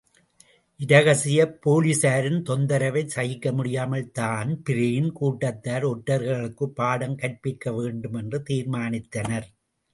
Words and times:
இரகசியப் 0.79 1.53
போலிஸாரின் 1.65 2.39
தொந்தரவைச் 2.47 3.13
சகிக்கமுடியாமல் 3.15 4.09
Dan Breen 4.11 5.11
கூட்டத்தார் 5.11 5.85
ஒற்றர்களுக்குப் 5.85 6.75
பாடம் 6.75 7.15
கற்பிக்க 7.15 7.73
வேண்டுமென்று 7.73 8.39
தீர்மானித்தனர். 8.49 9.49